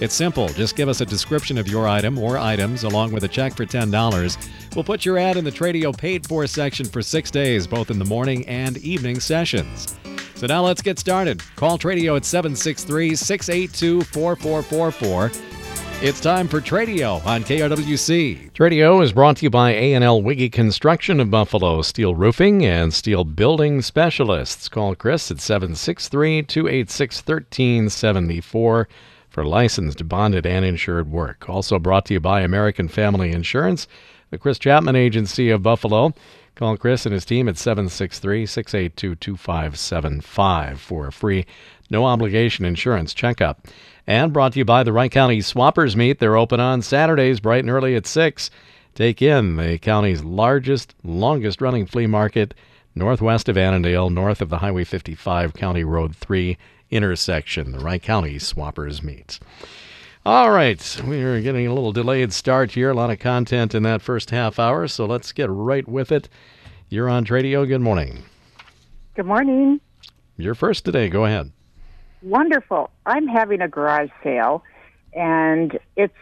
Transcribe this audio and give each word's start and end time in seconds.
It's 0.00 0.14
simple. 0.14 0.48
Just 0.50 0.76
give 0.76 0.88
us 0.88 1.00
a 1.00 1.06
description 1.06 1.58
of 1.58 1.66
your 1.66 1.88
item 1.88 2.18
or 2.18 2.38
items 2.38 2.84
along 2.84 3.10
with 3.10 3.24
a 3.24 3.28
check 3.28 3.56
for 3.56 3.66
$10. 3.66 4.74
We'll 4.76 4.84
put 4.84 5.04
your 5.04 5.18
ad 5.18 5.36
in 5.36 5.44
the 5.44 5.50
Tradio 5.50 5.96
paid 5.96 6.26
for 6.26 6.46
section 6.46 6.86
for 6.86 7.02
six 7.02 7.32
days, 7.32 7.66
both 7.66 7.90
in 7.90 7.98
the 7.98 8.04
morning 8.04 8.46
and 8.46 8.76
evening 8.78 9.18
sessions. 9.18 9.96
So 10.36 10.46
now 10.46 10.64
let's 10.64 10.82
get 10.82 11.00
started. 11.00 11.42
Call 11.56 11.78
Tradio 11.78 12.16
at 12.16 12.24
763 12.24 13.16
682 13.16 14.02
4444. 14.04 15.32
It's 16.00 16.20
time 16.20 16.46
for 16.46 16.60
Tradio 16.60 17.26
on 17.26 17.42
KRWC. 17.42 18.52
Tradio 18.52 19.02
is 19.02 19.12
brought 19.12 19.38
to 19.38 19.46
you 19.46 19.50
by 19.50 19.72
A&L 19.72 20.22
Wiggy 20.22 20.48
Construction 20.48 21.18
of 21.18 21.28
Buffalo, 21.28 21.82
steel 21.82 22.14
roofing 22.14 22.64
and 22.64 22.94
steel 22.94 23.24
building 23.24 23.82
specialists. 23.82 24.68
Call 24.68 24.94
Chris 24.94 25.32
at 25.32 25.40
763 25.40 26.44
286 26.44 27.16
1374 27.16 28.88
for 29.38 29.44
licensed, 29.44 30.08
bonded, 30.08 30.44
and 30.44 30.64
insured 30.64 31.12
work. 31.12 31.48
Also 31.48 31.78
brought 31.78 32.04
to 32.04 32.14
you 32.14 32.18
by 32.18 32.40
American 32.40 32.88
Family 32.88 33.30
Insurance, 33.30 33.86
the 34.30 34.38
Chris 34.38 34.58
Chapman 34.58 34.96
Agency 34.96 35.48
of 35.50 35.62
Buffalo. 35.62 36.12
Call 36.56 36.76
Chris 36.76 37.06
and 37.06 37.12
his 37.12 37.24
team 37.24 37.48
at 37.48 37.56
763 37.56 38.46
682 38.46 39.14
2575 39.14 40.80
for 40.80 41.06
a 41.06 41.12
free, 41.12 41.46
no 41.88 42.04
obligation 42.04 42.64
insurance 42.64 43.14
checkup. 43.14 43.68
And 44.08 44.32
brought 44.32 44.54
to 44.54 44.58
you 44.58 44.64
by 44.64 44.82
the 44.82 44.92
Wright 44.92 45.12
County 45.12 45.38
Swappers 45.38 45.94
Meet. 45.94 46.18
They're 46.18 46.36
open 46.36 46.58
on 46.58 46.82
Saturdays, 46.82 47.38
bright 47.38 47.62
and 47.62 47.70
early 47.70 47.94
at 47.94 48.08
6. 48.08 48.50
Take 48.96 49.22
in 49.22 49.54
the 49.54 49.78
county's 49.78 50.24
largest, 50.24 50.96
longest 51.04 51.60
running 51.60 51.86
flea 51.86 52.08
market 52.08 52.54
northwest 52.96 53.48
of 53.48 53.56
Annandale, 53.56 54.10
north 54.10 54.42
of 54.42 54.48
the 54.48 54.58
Highway 54.58 54.82
55 54.82 55.54
County 55.54 55.84
Road 55.84 56.16
3 56.16 56.58
intersection. 56.90 57.72
The 57.72 57.78
Wright 57.78 58.02
County 58.02 58.36
Swappers 58.36 59.02
Meet. 59.02 59.38
All 60.26 60.50
right, 60.50 61.00
we 61.06 61.22
are 61.22 61.40
getting 61.40 61.66
a 61.66 61.72
little 61.72 61.92
delayed 61.92 62.32
start 62.32 62.72
here. 62.72 62.90
A 62.90 62.94
lot 62.94 63.10
of 63.10 63.18
content 63.18 63.74
in 63.74 63.82
that 63.84 64.02
first 64.02 64.30
half 64.30 64.58
hour, 64.58 64.86
so 64.88 65.06
let's 65.06 65.32
get 65.32 65.48
right 65.48 65.86
with 65.88 66.12
it. 66.12 66.28
You're 66.88 67.08
on 67.08 67.24
Tradio. 67.24 67.66
Good 67.66 67.80
morning. 67.80 68.24
Good 69.14 69.26
morning. 69.26 69.80
You're 70.36 70.54
first 70.54 70.84
today. 70.84 71.08
Go 71.08 71.24
ahead. 71.24 71.52
Wonderful. 72.22 72.90
I'm 73.06 73.26
having 73.26 73.60
a 73.60 73.68
garage 73.68 74.10
sale, 74.22 74.64
and 75.12 75.78
it's 75.96 76.14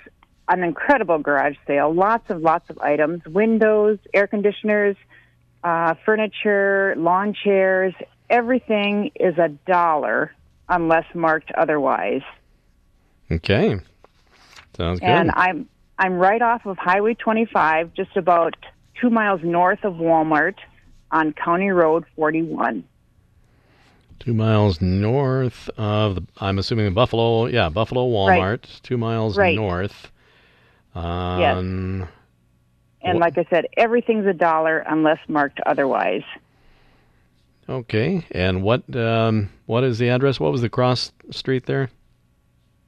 an 0.48 0.62
incredible 0.62 1.19
garage 1.19 1.56
sale. 1.67 1.92
Lots 1.92 2.31
of 2.31 2.42
lots 2.42 2.69
of 2.70 2.78
items: 2.78 3.22
windows, 3.27 3.98
air 4.14 4.27
conditioners, 4.27 4.97
uh, 5.64 5.94
furniture, 6.05 6.94
lawn 6.97 7.34
chairs. 7.34 7.94
Everything 8.28 9.11
is 9.14 9.39
a 9.39 9.48
dollar 9.67 10.33
unless 10.69 11.05
marked 11.14 11.53
otherwise. 11.53 12.22
Okay, 13.31 13.78
sounds 14.77 15.00
good. 15.00 15.09
And 15.09 15.31
I'm 15.34 15.69
I'm 15.98 16.14
right 16.14 16.42
off 16.42 16.67
of 16.67 16.77
Highway 16.78 17.14
25, 17.14 17.95
just 17.95 18.17
about 18.17 18.55
two 19.00 19.11
miles 19.11 19.41
north 19.42 19.83
of 19.84 19.94
Walmart, 19.94 20.55
on 21.11 21.33
County 21.33 21.71
Road 21.71 22.05
41. 22.16 22.84
Two 24.19 24.34
miles 24.34 24.81
north 24.81 25.69
of 25.76 26.16
the, 26.16 26.22
I'm 26.41 26.59
assuming 26.59 26.87
the 26.87 26.91
Buffalo, 26.91 27.47
yeah, 27.47 27.69
Buffalo 27.69 28.09
Walmart. 28.09 28.81
Two 28.82 28.97
miles 28.97 29.37
Right. 29.37 29.55
north. 29.55 30.10
Um, 30.94 32.09
And 33.03 33.19
like 33.21 33.38
I 33.38 33.47
said, 33.50 33.66
everything's 33.76 34.26
a 34.26 34.32
dollar 34.32 34.78
unless 34.78 35.19
marked 35.28 35.60
otherwise. 35.66 36.22
Okay, 37.69 38.25
and 38.31 38.62
what 38.62 38.94
um, 38.94 39.50
what 39.66 39.82
is 39.82 39.99
the 39.99 40.09
address? 40.09 40.38
What 40.38 40.53
was 40.53 40.62
the 40.62 40.69
cross 40.69 41.12
street 41.31 41.66
there? 41.66 41.91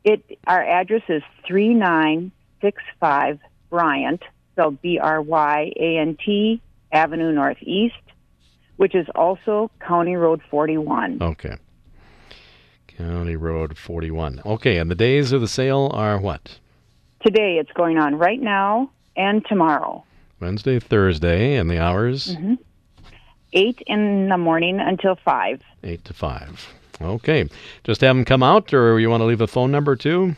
It 0.05 0.39
our 0.47 0.63
address 0.63 1.03
is 1.09 1.23
three 1.47 1.75
nine 1.75 2.31
six 2.61 2.83
five 3.01 3.41
Bryant, 3.71 4.23
so 4.57 4.71
B 4.71 4.99
R 4.99 5.21
Y 5.21 5.73
A 5.77 5.99
N 5.99 6.17
T 6.25 6.63
Avenue 6.93 7.33
Northeast, 7.33 7.95
which 8.77 8.95
is 8.95 9.07
also 9.17 9.71
County 9.81 10.15
Road 10.15 10.41
forty 10.49 10.79
one. 10.79 11.19
Okay. 11.21 11.57
County 12.87 13.37
Road 13.37 13.79
41. 13.79 14.43
Okay, 14.45 14.77
and 14.77 14.91
the 14.91 14.97
days 14.97 15.31
of 15.31 15.41
the 15.41 15.47
sale 15.47 15.89
are 15.95 16.19
what? 16.19 16.59
Today 17.25 17.59
it's 17.61 17.71
going 17.77 17.97
on 17.97 18.17
right 18.17 18.41
now 18.41 18.91
and 19.17 19.47
tomorrow. 19.47 20.05
Wednesday, 20.41 20.81
Thursday, 20.81 21.55
and 21.55 21.71
the 21.71 21.79
hours 21.79 22.37
Eight 23.53 23.83
in 23.87 24.29
the 24.29 24.37
morning 24.39 24.79
until 24.81 25.17
five. 25.17 25.63
8 25.83 26.05
to 26.05 26.13
5. 26.15 26.69
Okay. 27.01 27.49
Just 27.85 28.01
have 28.03 28.15
them 28.17 28.25
come 28.25 28.43
out, 28.43 28.75
or 28.75 28.99
you 29.01 29.09
want 29.09 29.21
to 29.23 29.25
leave 29.25 29.41
a 29.41 29.47
phone 29.47 29.71
number 29.71 29.97
too? 29.97 30.35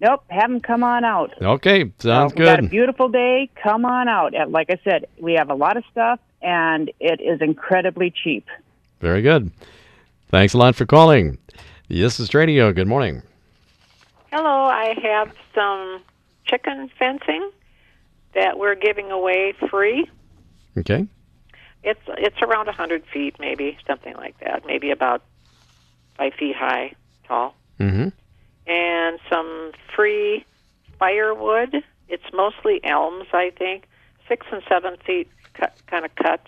Nope, 0.00 0.24
have 0.30 0.50
them 0.50 0.60
come 0.60 0.82
on 0.82 1.04
out. 1.04 1.32
Okay, 1.40 1.92
sounds 1.98 2.32
Uh, 2.32 2.36
we 2.36 2.44
got 2.44 2.58
a 2.58 2.62
good. 2.62 2.70
beautiful 2.70 3.08
day. 3.08 3.48
Come 3.62 3.84
on 3.84 4.08
out. 4.08 4.34
And 4.34 4.50
like 4.50 4.70
I 4.70 4.78
said, 4.82 5.06
we 5.20 5.34
have 5.34 5.50
a 5.50 5.54
lot 5.54 5.76
of 5.76 5.84
stuff, 5.92 6.18
and 6.40 6.90
it 7.00 7.20
is 7.20 7.40
incredibly 7.40 8.10
cheap. 8.10 8.46
Very 9.00 9.22
good. 9.22 9.50
Thanks 10.28 10.54
a 10.54 10.58
lot 10.58 10.74
for 10.74 10.86
calling. 10.86 11.38
This 11.88 12.18
is 12.18 12.28
Tradio. 12.30 12.74
Good 12.74 12.88
morning. 12.88 13.22
Hello, 14.32 14.64
I 14.64 14.94
have 15.02 15.30
some 15.54 16.00
chicken 16.46 16.90
fencing 16.98 17.50
that 18.34 18.58
we're 18.58 18.74
giving 18.76 19.10
away 19.10 19.52
free. 19.70 20.08
Okay. 20.78 21.06
It's 21.84 22.00
it's 22.08 22.40
around 22.42 22.68
a 22.68 22.72
hundred 22.72 23.04
feet, 23.12 23.36
maybe 23.40 23.76
something 23.86 24.14
like 24.14 24.38
that, 24.40 24.64
maybe 24.66 24.90
about 24.90 25.22
five 26.16 26.34
feet 26.34 26.54
high, 26.56 26.92
tall, 27.26 27.54
Mm-hmm. 27.80 28.08
and 28.70 29.18
some 29.28 29.72
free 29.96 30.44
firewood. 30.98 31.82
It's 32.08 32.24
mostly 32.32 32.80
elms, 32.84 33.26
I 33.32 33.50
think, 33.56 33.88
six 34.28 34.46
and 34.52 34.62
seven 34.68 34.96
feet 35.04 35.28
cut, 35.54 35.74
kind 35.88 36.04
of 36.04 36.14
cut. 36.14 36.46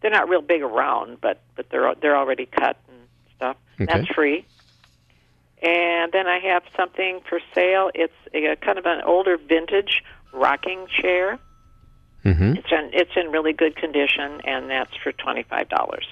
They're 0.00 0.10
not 0.10 0.28
real 0.28 0.42
big 0.42 0.62
around, 0.62 1.20
but 1.20 1.40
but 1.54 1.70
they're 1.70 1.94
they're 2.00 2.16
already 2.16 2.46
cut 2.46 2.76
and 2.88 2.98
stuff. 3.36 3.56
Okay. 3.80 3.84
That's 3.86 4.08
free. 4.08 4.44
And 5.62 6.12
then 6.12 6.26
I 6.26 6.38
have 6.38 6.64
something 6.76 7.20
for 7.28 7.40
sale. 7.54 7.90
It's 7.94 8.12
a, 8.34 8.56
kind 8.56 8.78
of 8.78 8.86
an 8.86 9.00
older 9.02 9.36
vintage 9.38 10.02
rocking 10.32 10.86
chair. 11.00 11.38
Mm-hmm. 12.26 12.56
It's 12.56 12.72
in 12.72 12.90
it's 12.92 13.12
in 13.14 13.30
really 13.30 13.52
good 13.52 13.76
condition, 13.76 14.40
and 14.44 14.68
that's 14.68 14.90
for 15.02 15.12
twenty 15.12 15.44
five 15.44 15.68
dollars. 15.68 16.06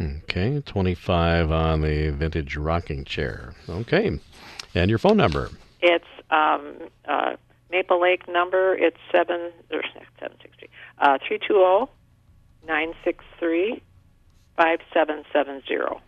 Okay. 0.00 0.62
25 0.64 1.52
on 1.52 1.82
the 1.82 2.08
vintage 2.08 2.56
rocking 2.56 3.04
chair. 3.04 3.52
Okay. 3.68 4.18
And 4.74 4.88
your 4.88 4.98
phone 4.98 5.18
number. 5.18 5.50
It's 5.82 6.06
um, 6.30 6.74
uh, 7.06 7.36
Maple 7.70 8.00
Lake 8.00 8.26
number. 8.26 8.74
It's 8.74 8.96
seven 9.12 9.52
or 9.70 9.82
seven 10.18 10.38
six 10.40 10.56
three 10.58 10.70
uh, 10.98 11.18
three 11.26 11.38
two 11.38 11.54
zero 11.54 11.90
nine 12.66 12.94
six 13.04 13.24
three 13.38 13.82
five 14.56 14.80
seven 14.92 15.24
seven 15.32 15.62
zero. 15.68 16.00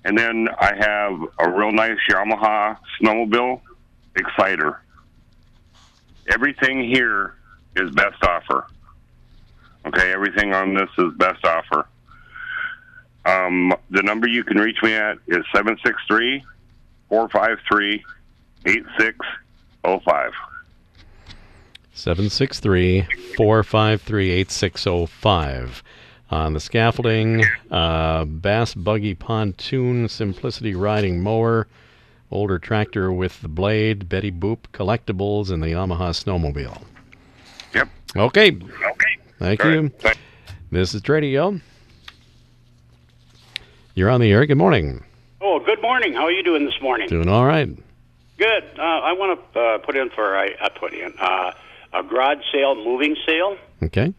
And 0.04 0.16
then 0.16 0.48
I 0.60 0.74
have 0.76 1.20
a 1.40 1.50
real 1.50 1.72
nice 1.72 1.98
Yamaha 2.08 2.78
snowmobile 3.00 3.60
exciter. 4.14 4.80
Everything 6.28 6.84
here 6.84 7.34
is 7.74 7.90
best 7.90 8.22
offer. 8.22 8.66
Okay, 9.86 10.12
everything 10.12 10.52
on 10.52 10.74
this 10.74 10.90
is 10.98 11.12
best 11.16 11.44
offer. 11.44 11.86
Um, 13.24 13.74
the 13.90 14.02
number 14.02 14.28
you 14.28 14.44
can 14.44 14.58
reach 14.58 14.80
me 14.82 14.94
at 14.94 15.18
is 15.26 15.44
763 15.52 16.44
453 17.08 18.04
8605. 18.64 20.32
763 21.94 23.02
453 23.36 24.30
8605. 24.30 25.82
On 26.30 26.52
the 26.52 26.60
scaffolding, 26.60 27.44
uh, 27.70 28.24
Bass 28.24 28.74
Buggy 28.74 29.14
Pontoon 29.14 30.08
Simplicity 30.08 30.74
Riding 30.74 31.20
Mower, 31.22 31.68
older 32.32 32.58
tractor 32.58 33.12
with 33.12 33.40
the 33.42 33.48
blade, 33.48 34.08
Betty 34.08 34.32
Boop 34.32 34.58
Collectibles, 34.72 35.50
and 35.52 35.62
the 35.62 35.68
Yamaha 35.68 36.10
Snowmobile. 36.10 36.82
Yep. 37.74 37.88
Okay. 38.16 38.48
Okay. 38.50 39.16
Thank 39.38 39.64
All 39.64 39.70
you. 39.70 39.82
right. 39.82 40.00
Thank- 40.00 40.18
This 40.72 40.94
is 40.94 41.02
Tradio. 41.02 41.60
You're 43.94 44.10
on 44.10 44.20
the 44.20 44.32
air. 44.32 44.44
Good 44.46 44.58
morning. 44.58 45.04
Oh, 45.40 45.60
good 45.60 45.80
morning. 45.80 46.12
How 46.12 46.24
are 46.24 46.32
you 46.32 46.42
doing 46.42 46.64
this 46.66 46.80
morning? 46.82 47.08
Doing 47.08 47.28
all 47.28 47.46
right. 47.46 47.68
Good. 48.38 48.64
Uh, 48.78 48.82
I 48.82 49.12
want 49.14 49.52
to 49.54 49.60
uh, 49.60 49.78
put 49.78 49.96
in 49.96 50.10
for 50.10 50.36
I 50.36 50.48
uh, 50.60 50.68
put 50.68 50.92
in 50.92 51.14
uh, 51.18 51.52
a 51.92 52.02
garage 52.02 52.42
sale, 52.52 52.74
moving 52.74 53.16
sale 53.26 53.56
Okay. 53.82 54.12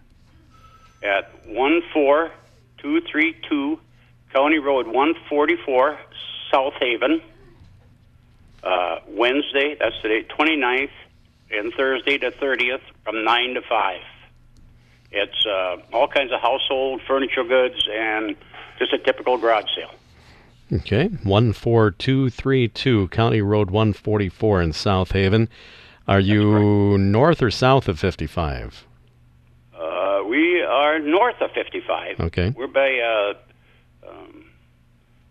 at 1.03 1.31
one 1.47 1.81
four 1.93 2.31
two 2.79 3.01
three 3.01 3.35
two 3.47 3.79
County 4.33 4.57
Road 4.59 4.87
one 4.87 5.13
forty 5.29 5.55
four, 5.65 5.97
South 6.51 6.73
Haven. 6.79 7.21
Uh, 8.63 8.99
Wednesday, 9.07 9.77
that's 9.79 9.95
today, 10.01 10.25
29th, 10.27 10.89
and 11.51 11.71
Thursday 11.75 12.17
the 12.17 12.31
thirtieth 12.31 12.81
from 13.03 13.23
nine 13.23 13.53
to 13.53 13.61
five. 13.61 14.01
It's 15.11 15.45
uh, 15.45 15.77
all 15.93 16.07
kinds 16.07 16.33
of 16.33 16.41
household 16.41 17.01
furniture 17.07 17.43
goods 17.43 17.87
and 17.89 18.35
just 18.79 18.91
a 18.93 18.97
typical 18.97 19.37
garage 19.37 19.65
sale. 19.75 19.91
Okay. 20.71 21.09
14232 21.23 23.07
County 23.09 23.41
Road 23.41 23.71
144 23.71 24.61
in 24.61 24.73
South 24.73 25.11
Haven. 25.13 25.47
Are 26.07 26.19
you 26.19 26.97
north 26.97 27.41
or 27.41 27.51
south 27.51 27.87
of 27.87 27.99
55? 27.99 28.85
Uh, 29.77 30.21
we 30.27 30.61
are 30.61 30.99
north 30.99 31.35
of 31.41 31.51
55. 31.51 32.19
Okay. 32.19 32.53
We're 32.55 32.67
by 32.67 32.99
uh, 32.99 33.33
um, 34.09 34.45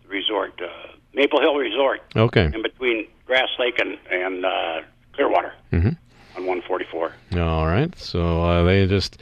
the 0.02 0.08
resort, 0.08 0.60
uh, 0.62 0.68
Maple 1.14 1.40
Hill 1.40 1.56
Resort, 1.56 2.00
Okay. 2.14 2.50
in 2.52 2.62
between 2.62 3.06
Grass 3.26 3.48
Lake 3.58 3.78
and, 3.78 3.98
and 4.10 4.44
uh, 4.44 4.80
Clearwater 5.12 5.52
Mhm. 5.72 5.96
on 6.36 6.46
144. 6.46 7.12
All 7.40 7.66
right. 7.66 7.94
So 7.98 8.42
uh, 8.42 8.62
they 8.64 8.86
just 8.86 9.18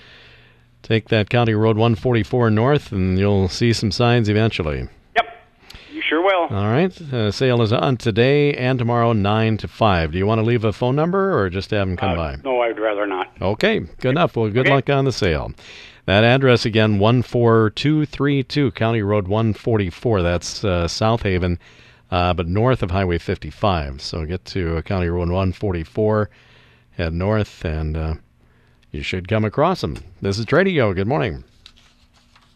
take 0.83 1.09
that 1.09 1.31
County 1.31 1.55
Road 1.55 1.77
144 1.77 2.51
north, 2.51 2.93
and 2.93 3.19
you'll 3.19 3.49
see 3.49 3.73
some 3.73 3.91
signs 3.91 4.29
eventually. 4.29 4.89
Yep, 6.43 6.51
you 6.51 6.57
sure 6.57 6.57
will. 6.57 6.65
All 6.65 6.73
right. 6.73 7.13
Uh, 7.13 7.31
sale 7.31 7.63
is 7.63 7.73
on 7.73 7.97
today 7.97 8.55
and 8.55 8.79
tomorrow, 8.79 9.13
9 9.13 9.57
to 9.59 9.69
5. 9.69 10.13
Do 10.13 10.19
you 10.19 10.27
want 10.27 10.39
to 10.41 10.45
leave 10.45 10.65
a 10.65 10.73
phone 10.73 10.97
number 10.97 11.39
or 11.39 11.49
just 11.51 11.71
have 11.71 11.87
them 11.87 11.97
come 11.97 12.13
Uh, 12.13 12.17
by? 12.17 12.37
No, 12.45 12.61
I'd 12.63 12.79
rather 12.79 13.07
not. 13.07 13.29
Okay. 13.41 13.81
Good 13.81 14.11
enough. 14.11 14.37
Well, 14.37 14.49
good 14.51 14.67
Okay. 14.67 14.75
luck 14.75 14.91
on 14.91 15.05
the 15.05 15.13
sale. 15.13 15.53
That 16.07 16.23
address 16.25 16.67
again, 16.67 16.99
14232 16.99 18.71
County 18.73 19.03
Road 19.03 19.27
144. 19.29 20.23
That's 20.23 20.63
uh, 20.65 20.87
South 20.87 21.23
Haven, 21.23 21.59
uh, 22.11 22.35
but 22.35 22.47
north 22.47 22.83
of 22.83 22.91
Highway 22.91 23.17
55. 23.19 24.03
So 24.03 24.25
get 24.27 24.45
to 24.47 24.77
uh, 24.77 24.83
County 24.83 25.09
Road 25.09 25.31
144, 25.31 26.29
head 26.99 27.15
north, 27.15 27.65
and 27.65 27.97
uh, 27.97 28.15
you 28.91 29.03
should 29.03 29.29
come 29.29 29.45
across 29.47 29.81
them. 29.81 29.97
This 30.21 30.39
is 30.39 30.45
Tradio. 30.45 30.95
Good 30.95 31.09
morning. 31.09 31.43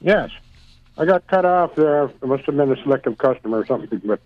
Yes. 0.03 0.31
I 0.99 1.05
got 1.05 1.29
cut 1.29 1.45
off 1.45 1.77
there. 1.77 2.07
It 2.07 2.25
must 2.25 2.45
have 2.47 2.57
been 2.57 2.73
a 2.73 2.83
selective 2.83 3.17
customer 3.19 3.59
or 3.59 3.67
something, 3.67 4.01
but 4.05 4.21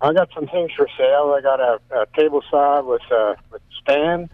I 0.00 0.12
got 0.12 0.28
some 0.32 0.46
things 0.46 0.70
for 0.76 0.86
sale. 0.96 1.34
I 1.36 1.40
got 1.42 1.58
a, 1.58 1.80
a 1.90 2.06
table 2.16 2.40
saw 2.48 2.82
with 2.82 3.02
a 3.10 3.34
with 3.50 3.62
stand, 3.82 4.30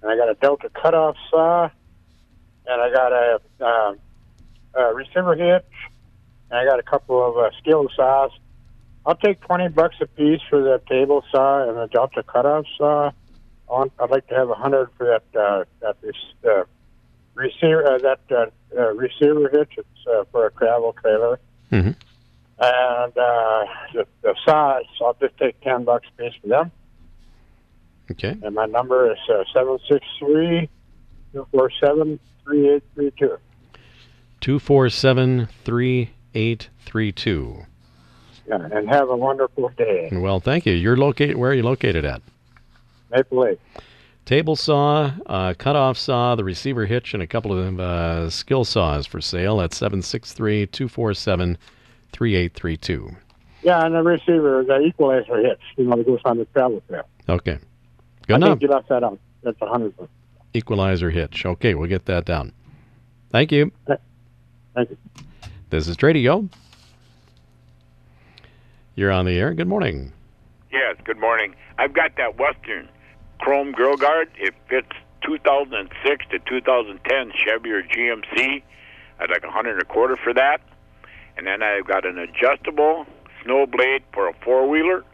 and 0.00 0.10
I 0.10 0.16
got 0.16 0.30
a 0.30 0.34
Delta 0.34 0.70
cutoff 0.70 1.16
saw, 1.30 1.68
and 2.66 2.80
I 2.80 2.90
got 2.90 3.12
a, 3.12 3.40
uh, 3.60 3.94
a 4.74 4.94
receiver 4.94 5.34
hitch, 5.34 5.64
and 6.50 6.58
I 6.58 6.64
got 6.64 6.78
a 6.78 6.82
couple 6.82 7.22
of 7.22 7.36
uh, 7.36 7.50
skill 7.58 7.88
saws. 7.94 8.30
I'll 9.04 9.16
take 9.16 9.42
twenty 9.42 9.68
bucks 9.68 9.96
a 10.00 10.06
piece 10.06 10.40
for 10.48 10.62
the 10.62 10.80
table 10.88 11.22
saw 11.30 11.68
and 11.68 11.76
the 11.76 11.86
Delta 11.88 12.22
cutoff 12.22 12.64
saw. 12.78 13.10
I'd 13.70 14.10
like 14.10 14.26
to 14.28 14.34
have 14.34 14.48
a 14.48 14.54
hundred 14.54 14.88
for 14.96 15.04
that 15.06 15.38
uh, 15.38 15.64
that 15.80 16.00
this 16.00 16.16
uh, 16.48 16.64
receiver 17.34 17.86
uh, 17.86 17.98
that 17.98 18.20
uh, 18.30 18.46
uh, 18.78 18.92
receiver 18.94 19.48
hitch. 19.50 19.72
It's 19.78 19.88
uh, 20.10 20.24
for 20.30 20.46
a 20.46 20.52
travel 20.52 20.94
trailer. 21.00 21.38
Mhm. 21.70 21.94
And 22.64 23.18
uh, 23.18 23.64
the, 23.94 24.06
the 24.22 24.34
size, 24.46 24.84
I'll 25.00 25.16
just 25.20 25.36
take 25.38 25.60
ten 25.62 25.84
bucks 25.84 26.06
a 26.16 26.22
piece 26.22 26.34
for 26.40 26.48
them. 26.48 26.70
Okay. 28.10 28.36
And 28.42 28.54
my 28.54 28.66
number 28.66 29.10
is 29.12 29.18
uh, 29.28 29.44
seven 29.54 29.78
six 29.88 30.04
three 30.18 30.68
two 31.32 31.46
four 31.52 31.70
seven 31.80 32.18
three 32.44 32.70
eight 32.74 32.82
three 32.94 33.10
two. 33.18 33.38
247 34.40 35.46
3832. 35.64 37.56
Yeah, 38.48 38.56
and 38.72 38.88
have 38.88 39.08
a 39.08 39.16
wonderful 39.16 39.68
day, 39.78 40.08
Well, 40.12 40.40
thank 40.40 40.66
you. 40.66 40.72
You're 40.72 40.96
located. 40.96 41.36
Where 41.36 41.52
are 41.52 41.54
you 41.54 41.62
located 41.62 42.04
at? 42.04 42.22
Maple 43.12 43.38
Lake. 43.42 43.60
Table 44.32 44.56
saw, 44.56 45.12
uh, 45.26 45.52
cutoff 45.58 45.98
saw, 45.98 46.34
the 46.36 46.42
receiver 46.42 46.86
hitch, 46.86 47.12
and 47.12 47.22
a 47.22 47.26
couple 47.26 47.52
of 47.52 47.78
uh, 47.78 48.30
skill 48.30 48.64
saws 48.64 49.06
for 49.06 49.20
sale 49.20 49.60
at 49.60 49.74
763 49.74 50.68
247 50.68 51.58
3832. 52.12 53.14
Yeah, 53.62 53.84
and 53.84 53.94
the 53.94 54.02
receiver, 54.02 54.64
the 54.66 54.78
equalizer 54.78 55.36
hitch, 55.36 55.60
you 55.76 55.84
know, 55.84 55.96
that 55.96 56.06
goes 56.06 56.20
on 56.24 56.38
the 56.38 56.46
travel 56.46 56.82
trail. 56.88 57.06
Okay. 57.28 57.58
I 57.58 58.26
Good 58.26 58.36
enough. 58.36 58.48
think 58.52 58.62
you 58.62 58.68
left 58.68 58.88
that 58.88 59.04
out. 59.04 59.18
That's 59.42 59.60
a 59.60 59.66
hundred 59.66 59.94
bucks. 59.98 60.08
Equalizer 60.54 61.10
hitch. 61.10 61.44
Okay, 61.44 61.74
we'll 61.74 61.90
get 61.90 62.06
that 62.06 62.24
down. 62.24 62.54
Thank 63.32 63.52
you. 63.52 63.70
Thank 63.86 64.88
you. 64.88 64.96
This 65.68 65.86
is 65.86 65.98
Tradio. 65.98 66.48
You're 68.94 69.12
on 69.12 69.26
the 69.26 69.32
air. 69.32 69.52
Good 69.52 69.68
morning. 69.68 70.10
Yes, 70.72 70.96
good 71.04 71.20
morning. 71.20 71.54
I've 71.76 71.92
got 71.92 72.16
that 72.16 72.38
Westin 72.38 72.88
Chrome 73.42 73.72
Grill 73.72 73.96
Guard. 73.96 74.30
It 74.38 74.54
fits 74.68 74.92
2006 75.26 76.26
to 76.30 76.38
2010 76.38 77.32
Chevy 77.34 77.70
or 77.72 77.82
GMC. 77.82 78.62
I'd 79.18 79.30
like 79.30 79.42
a 79.42 79.50
hundred 79.50 79.72
and 79.72 79.82
a 79.82 79.84
quarter 79.84 80.16
for 80.16 80.32
that. 80.34 80.60
And 81.36 81.44
then 81.46 81.60
I've 81.60 81.86
got 81.86 82.06
an 82.06 82.18
adjustable 82.18 83.04
snow 83.42 83.66
blade 83.66 84.04
for 84.14 84.28
a 84.28 84.32
four 84.44 84.68
wheeler. 84.68 85.04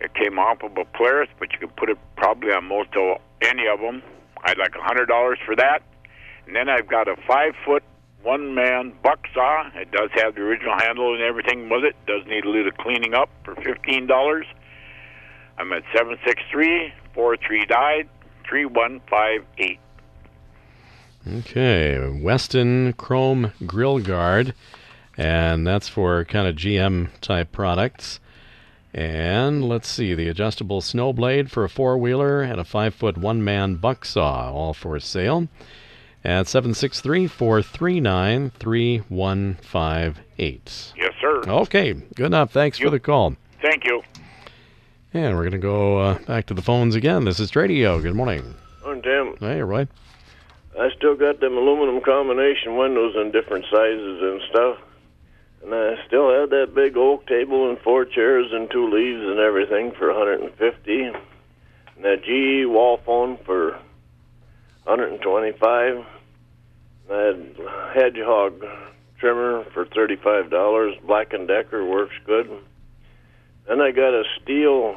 It 0.00 0.12
came 0.14 0.38
off 0.38 0.62
of 0.62 0.76
a 0.76 0.84
Polaris, 0.84 1.30
but 1.38 1.52
you 1.52 1.58
can 1.58 1.70
put 1.70 1.88
it 1.88 1.96
probably 2.16 2.52
on 2.52 2.66
most 2.66 2.90
of 2.96 3.18
any 3.40 3.66
of 3.66 3.80
them. 3.80 4.02
I'd 4.44 4.58
like 4.58 4.74
a 4.74 4.82
hundred 4.82 5.06
dollars 5.06 5.38
for 5.46 5.56
that. 5.56 5.82
And 6.46 6.54
then 6.54 6.68
I've 6.68 6.88
got 6.88 7.08
a 7.08 7.16
five 7.26 7.54
foot 7.64 7.82
one 8.22 8.54
man 8.54 8.92
buck 9.02 9.26
saw. 9.32 9.70
It 9.74 9.90
does 9.90 10.10
have 10.16 10.34
the 10.34 10.42
original 10.42 10.76
handle 10.78 11.14
and 11.14 11.22
everything 11.22 11.70
with 11.70 11.84
it. 11.84 11.96
Does 12.06 12.26
need 12.26 12.44
a 12.44 12.50
little 12.50 12.72
cleaning 12.72 13.14
up 13.14 13.30
for 13.42 13.54
fifteen 13.54 14.06
dollars. 14.06 14.44
I'm 15.62 15.72
at 15.72 15.84
seven 15.96 16.18
six 16.26 16.42
three 16.50 16.92
four 17.14 17.36
three 17.36 17.64
died 17.66 18.08
three 18.44 18.64
one 18.64 19.00
five 19.08 19.44
eight. 19.58 19.78
Okay, 21.38 21.98
Westin 22.00 22.96
Chrome 22.96 23.52
Grill 23.64 24.00
Guard, 24.00 24.54
and 25.16 25.64
that's 25.64 25.86
for 25.86 26.24
kind 26.24 26.48
of 26.48 26.56
GM 26.56 27.10
type 27.20 27.52
products. 27.52 28.18
And 28.92 29.68
let's 29.68 29.86
see, 29.86 30.14
the 30.14 30.26
adjustable 30.26 30.80
snow 30.80 31.12
blade 31.12 31.48
for 31.48 31.62
a 31.62 31.68
four 31.68 31.96
wheeler 31.96 32.42
and 32.42 32.58
a 32.58 32.64
five 32.64 32.92
foot 32.92 33.16
one 33.16 33.44
man 33.44 33.76
buck 33.76 34.04
saw, 34.04 34.52
all 34.52 34.74
for 34.74 34.98
sale 34.98 35.46
at 36.24 36.48
763 36.48 37.28
439 37.28 38.50
3158. 38.58 40.92
Yes, 40.96 41.12
sir. 41.20 41.42
Okay, 41.46 41.92
good 41.92 42.26
enough. 42.26 42.50
Thanks 42.50 42.80
for 42.80 42.90
the 42.90 42.98
call. 42.98 43.36
Thank 43.62 43.84
you. 43.84 44.02
And 45.14 45.36
we're 45.36 45.42
going 45.42 45.52
to 45.52 45.58
go 45.58 45.98
uh, 45.98 46.18
back 46.20 46.46
to 46.46 46.54
the 46.54 46.62
phones 46.62 46.94
again. 46.94 47.24
This 47.24 47.38
is 47.38 47.50
Tradio. 47.50 48.00
Good 48.00 48.14
morning. 48.14 48.54
Oh, 48.84 48.94
Jim, 48.94 49.36
Hey, 49.40 49.60
Roy. 49.60 49.86
I 50.78 50.88
still 50.96 51.16
got 51.16 51.38
them 51.38 51.56
aluminum 51.56 52.00
combination 52.00 52.76
windows 52.78 53.14
in 53.16 53.30
different 53.30 53.66
sizes 53.70 54.22
and 54.22 54.40
stuff. 54.48 54.78
And 55.62 55.74
I 55.74 56.02
still 56.06 56.32
have 56.32 56.48
that 56.50 56.74
big 56.74 56.96
oak 56.96 57.26
table 57.26 57.68
and 57.68 57.78
four 57.80 58.06
chairs 58.06 58.46
and 58.52 58.70
two 58.70 58.88
leaves 58.90 59.22
and 59.22 59.38
everything 59.38 59.92
for 59.92 60.08
150. 60.08 61.02
And 61.02 61.14
that 62.00 62.22
GE 62.24 62.66
wall 62.66 62.98
phone 63.04 63.36
for 63.44 63.72
125. 64.84 65.96
And 65.96 66.06
that 67.10 67.92
hedgehog 67.94 68.64
trimmer 69.18 69.64
for 69.74 69.84
$35. 69.84 71.06
Black 71.06 71.30
& 71.40 71.46
Decker 71.46 71.84
works 71.84 72.14
good. 72.24 72.50
Then 73.66 73.80
I 73.80 73.90
got 73.90 74.14
a 74.14 74.24
steel 74.40 74.96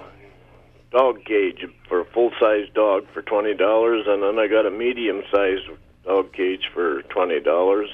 dog 0.92 1.24
cage 1.26 1.66
for 1.88 2.02
a 2.02 2.06
full 2.06 2.32
size 2.40 2.68
dog 2.74 3.06
for 3.14 3.22
twenty 3.22 3.54
dollars, 3.54 4.06
and 4.08 4.24
then 4.24 4.40
I 4.40 4.48
got 4.48 4.66
a 4.66 4.72
medium 4.72 5.24
sized 5.32 5.68
dog 6.04 6.34
cage 6.34 6.70
for 6.74 7.02
twenty 7.04 7.40
dollars. 7.40 7.90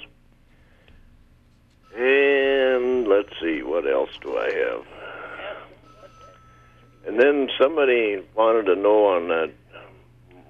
And 1.96 3.08
let's 3.08 3.30
see, 3.42 3.64
what 3.64 3.86
else 3.86 4.12
do 4.22 4.38
I 4.38 4.52
have? 4.52 4.86
And 7.06 7.20
then 7.20 7.50
somebody 7.60 8.24
wanted 8.36 8.64
to 8.68 8.76
know 8.76 9.08
on 9.08 9.28
that 9.28 9.52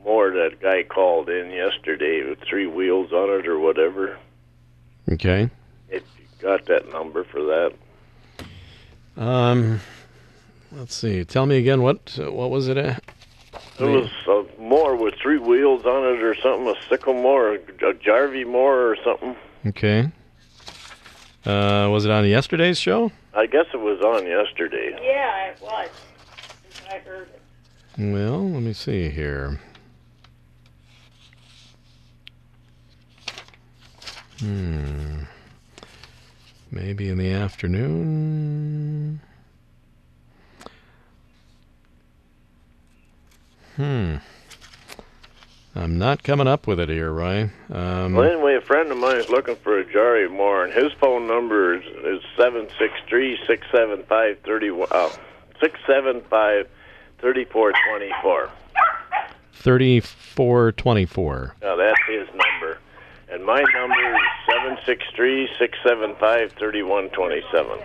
more 0.04 0.32
that 0.32 0.60
guy 0.60 0.84
called 0.84 1.30
in 1.30 1.52
yesterday 1.52 2.28
with 2.28 2.40
three 2.42 2.68
wheels 2.68 3.12
on 3.12 3.30
it 3.40 3.48
or 3.48 3.60
whatever. 3.60 4.18
Okay. 5.12 5.50
If 5.90 6.04
you 6.18 6.26
got 6.40 6.66
that 6.66 6.92
number 6.92 7.24
for 7.24 7.42
that. 7.44 7.74
Um, 9.18 9.80
let's 10.72 10.96
see. 10.96 11.24
Tell 11.26 11.46
me 11.46 11.58
again 11.58 11.82
what 11.82 12.18
what 12.18 12.50
was 12.50 12.68
it? 12.68 12.78
At? 12.78 13.04
It 13.80 13.84
was 13.84 14.10
a 14.28 14.62
more 14.62 14.96
with 14.96 15.16
three 15.16 15.38
wheels 15.40 15.86
on 15.86 16.04
it 16.04 16.22
or 16.22 16.36
something, 16.36 16.68
a 16.68 16.76
sycamore, 16.90 17.56
a 17.56 17.60
jarvey 17.94 18.46
more 18.46 18.92
or 18.92 18.98
something. 19.04 19.36
Okay. 19.66 20.12
Uh, 21.46 21.90
was 21.92 22.06
it 22.06 22.12
on 22.12 22.26
yesterday's 22.26 22.78
show? 22.78 23.12
I 23.34 23.48
guess 23.48 23.66
it 23.74 23.80
was 23.80 24.00
on 24.02 24.28
yesterday. 24.28 24.96
Yeah, 25.02 25.48
it 25.48 25.62
was. 25.62 25.90
I 26.90 27.00
heard 27.00 27.30
it. 27.30 27.42
Well, 27.98 28.50
let 28.50 28.62
me 28.62 28.74
see 28.74 29.10
here. 29.10 29.60
Hmm. 34.40 35.24
Maybe 36.72 37.10
in 37.10 37.18
the 37.18 37.32
afternoon. 37.32 39.22
Hmm. 43.82 44.18
I'm 45.74 45.98
not 45.98 46.22
coming 46.22 46.46
up 46.48 46.68
with 46.68 46.80
it 46.80 46.90
here, 46.90 47.12
Roy. 47.12 47.50
Um, 47.72 48.14
Well, 48.14 48.30
anyway, 48.30 48.54
a 48.56 48.62
friend 48.62 48.92
of 48.92 48.98
mine 49.00 49.16
is 49.16 49.28
looking 49.30 49.56
for 49.56 49.80
a 49.80 49.92
Jarvie 49.92 50.28
more, 50.30 50.64
and 50.64 50.72
his 50.72 50.92
phone 51.00 51.26
number 51.26 51.74
is, 51.78 51.84
is 52.06 52.22
seven 52.38 52.68
six 52.78 52.94
three 53.10 53.40
six 53.48 53.66
seven 53.72 54.04
five 54.08 54.38
thirty 54.46 54.70
one. 54.70 54.88
Oh, 54.92 55.18
six 55.60 55.80
seven 55.88 56.22
five 56.30 56.68
thirty 57.20 57.46
four 57.46 57.72
twenty 57.90 58.12
four. 58.22 58.52
3424. 59.54 61.56
Now 61.64 61.76
that's 61.76 62.00
his 62.08 62.28
number, 62.28 62.78
and 63.32 63.44
my 63.44 63.64
number 63.74 64.16
is 64.16 64.22
seven 64.48 64.78
six 64.86 65.04
three 65.16 65.50
six 65.58 65.76
seven 65.84 66.14
five 66.20 66.52
thirty 66.60 66.84
one 66.84 67.10
twenty 67.10 67.42
seven. 67.52 67.80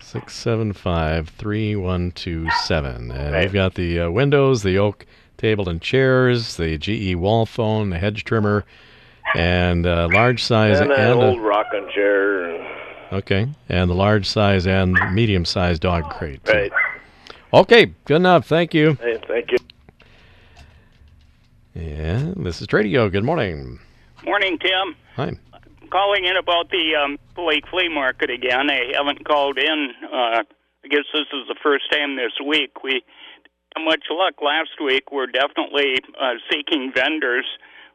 675 0.00 1.28
3127. 1.30 3.10
And 3.10 3.32
Right. 3.34 3.42
we've 3.42 3.52
got 3.52 3.74
the 3.74 4.00
uh, 4.02 4.10
windows, 4.10 4.62
the 4.62 4.78
oak 4.78 5.04
table 5.36 5.68
and 5.68 5.80
chairs, 5.80 6.56
the 6.56 6.78
GE 6.78 7.14
wall 7.16 7.46
phone, 7.46 7.90
the 7.90 7.98
hedge 7.98 8.24
trimmer, 8.24 8.64
and 9.34 9.86
uh, 9.86 10.08
large 10.12 10.42
size 10.42 10.80
And 10.80 10.90
that 10.90 10.98
and 10.98 11.20
old 11.20 11.38
a, 11.38 11.40
rocking 11.40 11.88
chair. 11.94 12.56
Okay, 13.12 13.48
and 13.68 13.90
the 13.90 13.94
large 13.94 14.26
size 14.26 14.66
and 14.66 14.96
medium 15.12 15.44
size 15.44 15.78
dog 15.78 16.10
crate. 16.10 16.44
too. 16.44 16.52
right. 16.52 16.72
Okay, 17.52 17.92
good 18.04 18.16
enough. 18.16 18.46
Thank 18.46 18.74
you. 18.74 18.94
Hey, 19.00 19.20
thank 19.26 19.52
you. 19.52 19.58
Yeah, 21.74 22.32
this 22.36 22.60
is 22.60 22.66
Tradio. 22.66 23.10
Good 23.12 23.24
morning. 23.24 23.78
Morning, 24.24 24.58
Tim. 24.58 24.96
Hi. 25.14 25.32
Calling 25.90 26.24
in 26.24 26.36
about 26.36 26.70
the 26.70 26.94
um, 26.96 27.18
Lake 27.38 27.64
Flea 27.70 27.88
Market 27.88 28.30
again. 28.30 28.70
I 28.70 28.92
haven't 28.94 29.24
called 29.24 29.58
in. 29.58 29.92
Uh, 30.02 30.42
I 30.84 30.88
guess 30.88 31.04
this 31.12 31.26
is 31.32 31.46
the 31.48 31.56
first 31.62 31.84
time 31.92 32.16
this 32.16 32.32
week. 32.44 32.82
We 32.82 32.94
had 32.94 33.02
much 33.84 34.04
luck 34.10 34.34
last 34.42 34.76
week. 34.82 35.12
We're 35.12 35.26
definitely 35.26 36.00
uh, 36.18 36.40
seeking 36.50 36.92
vendors. 36.94 37.46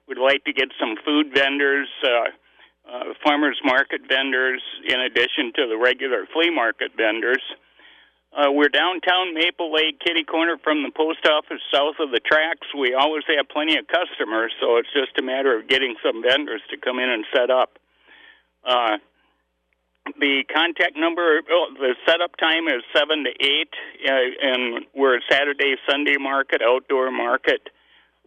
We'd 0.08 0.18
like 0.18 0.44
to 0.46 0.54
get 0.54 0.70
some 0.80 0.96
food 1.06 1.34
vendors, 1.34 1.88
uh, 2.04 2.30
uh, 2.90 3.04
farmers 3.24 3.60
market 3.64 4.02
vendors, 4.08 4.62
in 4.86 5.00
addition 5.00 5.54
to 5.56 5.68
the 5.68 5.78
regular 5.78 6.26
flea 6.34 6.50
market 6.50 6.92
vendors. 6.98 7.42
Uh, 8.32 8.52
we're 8.52 8.70
downtown 8.70 9.34
Maple 9.34 9.74
Lake, 9.74 10.00
kitty 10.00 10.24
corner 10.24 10.58
from 10.64 10.84
the 10.84 10.92
post 10.96 11.28
office, 11.28 11.60
south 11.74 11.96
of 12.00 12.12
the 12.12 12.20
tracks. 12.24 12.68
We 12.78 12.94
always 12.94 13.24
have 13.28 13.50
plenty 13.50 13.78
of 13.78 13.86
customers, 13.88 14.54
so 14.62 14.78
it's 14.78 14.92
just 14.94 15.20
a 15.20 15.22
matter 15.22 15.58
of 15.58 15.68
getting 15.68 15.96
some 16.02 16.24
vendors 16.24 16.62
to 16.72 16.78
come 16.78 16.98
in 17.00 17.10
and 17.10 17.26
set 17.36 17.50
up. 17.50 17.78
Uh, 18.64 18.98
the 20.20 20.44
contact 20.54 20.98
number, 20.98 21.42
oh, 21.52 21.68
the 21.78 21.96
setup 22.08 22.36
time 22.38 22.68
is 22.68 22.82
seven 22.96 23.24
to 23.24 23.32
eight, 23.40 23.74
uh, 24.08 24.14
and 24.42 24.86
we're 24.96 25.18
a 25.18 25.22
Saturday, 25.30 25.76
Sunday 25.90 26.18
market, 26.20 26.62
outdoor 26.62 27.12
market. 27.12 27.70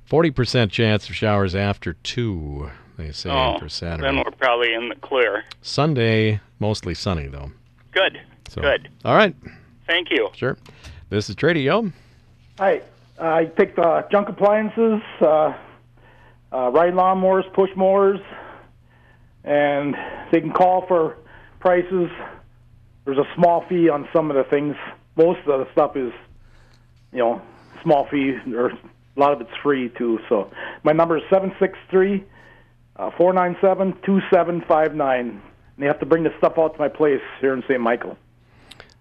40% 0.10 0.72
chance 0.72 1.10
of 1.10 1.16
showers 1.16 1.56
after 1.56 1.94
2, 1.94 2.70
they 2.96 3.12
say, 3.12 3.30
Oh, 3.30 3.58
for 3.60 3.68
Saturday. 3.68 4.04
then 4.04 4.18
we're 4.18 4.32
probably 4.38 4.74
in 4.74 4.88
the 4.88 4.96
clear. 4.96 5.44
Sunday, 5.62 6.40
mostly 6.60 6.94
sunny, 6.94 7.28
though. 7.28 7.52
Good. 7.92 8.22
So, 8.48 8.62
Good. 8.62 8.88
All 9.04 9.16
right. 9.16 9.36
Thank 9.88 10.12
you. 10.12 10.30
Sure. 10.36 10.58
This 11.10 11.30
is 11.30 11.36
Tradio. 11.36 11.92
Hi, 12.60 12.82
I 13.20 13.46
take 13.46 13.78
uh, 13.78 14.04
junk 14.12 14.30
appliances, 14.30 15.02
uh, 15.22 15.54
uh, 16.54 16.70
ride 16.72 16.94
lawnmowers, 16.94 17.52
push 17.54 17.70
mowers, 17.76 18.20
and 19.44 19.96
they 20.32 20.40
can 20.40 20.52
call 20.54 20.86
for 20.88 21.18
prices. 21.60 22.10
There's 23.06 23.18
a 23.18 23.28
small 23.36 23.66
fee 23.68 23.90
on 23.90 24.08
some 24.14 24.30
of 24.30 24.38
the 24.38 24.44
things. 24.44 24.76
Most 25.16 25.40
of 25.48 25.60
the 25.60 25.68
stuff 25.72 25.96
is, 25.96 26.12
you 27.12 27.20
know, 27.20 27.42
small 27.84 28.08
fee, 28.10 28.38
or 28.54 28.70
a 28.70 28.78
lot 29.16 29.34
of 29.34 29.42
it's 29.42 29.56
free 29.64 29.90
too. 29.98 30.20
So 30.30 30.52
my 30.84 30.92
number 30.92 31.18
is 31.18 31.24
seven 31.30 31.54
six 31.60 31.78
three 31.90 32.24
uh, 32.98 33.12
four 33.18 33.34
nine 33.34 33.58
seven 33.62 33.98
two 34.06 34.20
seven 34.32 34.62
five 34.68 34.96
nine. 34.96 35.42
And 35.76 35.84
they 35.84 35.88
have 35.88 36.00
to 36.00 36.06
bring 36.06 36.24
the 36.24 36.34
stuff 36.38 36.54
out 36.58 36.74
to 36.74 36.80
my 36.80 36.88
place 36.88 37.22
here 37.42 37.54
in 37.54 37.62
St. 37.64 37.82
Michael. 37.82 38.18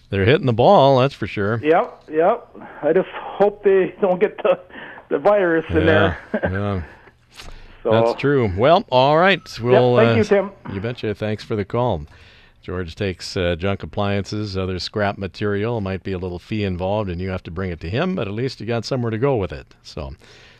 They're 0.08 0.24
hitting 0.24 0.46
the 0.46 0.52
ball, 0.52 1.00
that's 1.00 1.14
for 1.14 1.26
sure. 1.26 1.60
Yep, 1.62 2.04
yep. 2.10 2.48
I 2.82 2.92
just 2.92 3.08
hope 3.12 3.62
they 3.62 3.94
don't 4.00 4.20
get 4.20 4.36
the 4.38 4.58
the 5.10 5.18
virus 5.18 5.66
in 5.70 5.86
there. 5.86 6.18
yeah. 6.34 6.82
So- 7.82 7.90
That's 7.92 8.20
true. 8.20 8.52
Well, 8.58 8.84
all 8.90 9.16
right. 9.16 9.40
We'll, 9.58 9.96
thank 9.96 10.10
uh, 10.10 10.14
you, 10.16 10.24
Tim. 10.24 10.50
You 10.74 10.82
betcha. 10.82 11.14
Thanks 11.14 11.42
for 11.42 11.56
the 11.56 11.64
call. 11.64 12.04
George 12.60 12.94
takes 12.94 13.38
uh, 13.38 13.56
junk 13.56 13.82
appliances, 13.82 14.54
other 14.54 14.78
scrap 14.78 15.16
material. 15.16 15.80
Might 15.80 16.02
be 16.02 16.12
a 16.12 16.18
little 16.18 16.38
fee 16.38 16.62
involved, 16.64 17.08
and 17.08 17.22
you 17.22 17.30
have 17.30 17.42
to 17.44 17.50
bring 17.50 17.70
it 17.70 17.80
to 17.80 17.88
him, 17.88 18.14
but 18.14 18.28
at 18.28 18.34
least 18.34 18.60
you 18.60 18.66
got 18.66 18.84
somewhere 18.84 19.10
to 19.10 19.16
go 19.16 19.36
with 19.36 19.50
it. 19.50 19.74
So, 19.82 20.10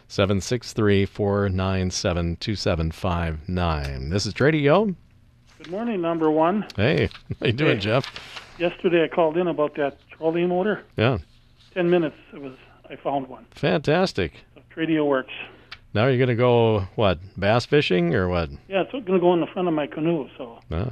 763 0.09 1.04
497 1.04 2.37
2759. 2.37 4.09
This 4.09 4.25
is 4.25 4.33
Tradio. 4.33 4.95
Good 5.59 5.71
morning, 5.71 6.00
number 6.00 6.30
one. 6.30 6.66
Hey, 6.75 7.11
how 7.40 7.47
you 7.49 7.52
doing, 7.52 7.76
Hey. 7.76 7.80
Jeff? 7.83 8.07
Yesterday 8.59 9.04
I 9.04 9.09
called 9.09 9.37
in 9.37 9.47
about 9.47 9.75
that 9.75 9.99
trolley 10.16 10.47
motor. 10.47 10.85
Yeah, 10.97 11.19
Ten 11.75 11.90
minutes 11.90 12.16
it 12.33 12.40
was. 12.40 12.54
I 12.91 12.97
found 12.97 13.29
one. 13.29 13.47
fantastic. 13.53 14.33
So 14.55 14.63
Tradio 14.75 15.07
works. 15.07 15.33
Now 15.95 16.07
you're 16.07 16.19
gonna 16.19 16.35
go 16.37 16.81
what 16.97 17.19
bass 17.39 17.67
fishing 17.67 18.15
or 18.15 18.29
what? 18.29 18.51
Yeah, 18.69 18.83
it's 18.83 18.93
going 18.93 19.05
to 19.07 19.19
go 19.19 19.33
in 19.35 19.41
the 19.41 19.47
front 19.47 19.69
of 19.69 19.75
my 19.75 19.87
canoe. 19.87 20.29
So 20.37 20.59
Oh. 20.71 20.91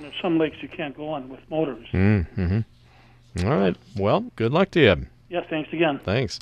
there's 0.00 0.12
some 0.22 0.38
lakes 0.38 0.56
you 0.60 0.68
can't 0.68 0.96
go 0.96 1.08
on 1.08 1.28
with 1.28 1.40
motors. 1.50 1.86
Mm-hmm. 1.92 3.46
All 3.46 3.56
right. 3.58 3.76
Well, 3.96 4.26
good 4.36 4.52
luck 4.52 4.70
to 4.72 4.80
you. 4.80 5.06
Yeah, 5.30 5.40
thanks 5.48 5.72
again. 5.72 6.00
Thanks. 6.04 6.38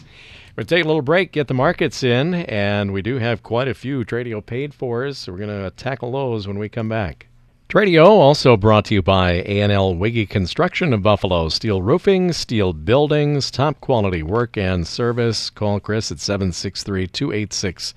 We're 0.57 0.63
going 0.63 0.67
to 0.67 0.75
take 0.77 0.85
a 0.85 0.87
little 0.87 1.01
break, 1.03 1.33
get 1.33 1.49
the 1.49 1.55
markets 1.55 2.03
in, 2.03 2.35
and 2.35 2.93
we 2.93 3.01
do 3.01 3.19
have 3.19 3.43
quite 3.43 3.69
a 3.69 3.73
few 3.75 4.05
Tradio 4.05 4.45
paid 4.45 4.75
fors, 4.75 5.17
so 5.17 5.33
we're 5.33 5.39
going 5.39 5.63
to 5.63 5.71
tackle 5.71 6.13
those 6.13 6.47
when 6.47 6.59
we 6.59 6.69
come 6.69 6.89
back. 6.91 7.27
Tradio 7.73 8.05
also 8.05 8.55
brought 8.59 8.85
to 8.85 8.95
you 8.95 9.01
by 9.01 9.43
A&L 9.47 9.95
Wiggy 9.95 10.27
Construction 10.27 10.93
of 10.93 11.03
Buffalo. 11.03 11.49
Steel 11.49 11.81
roofing, 11.81 12.31
steel 12.35 12.75
buildings, 12.75 13.51
top 13.51 13.81
quality 13.81 14.23
work 14.23 14.59
and 14.59 14.87
service. 14.87 15.49
Call 15.49 15.81
Chris 15.81 16.13
at 16.13 16.21
763 16.21 17.07
286 17.07 17.95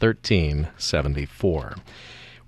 1374. 0.00 1.76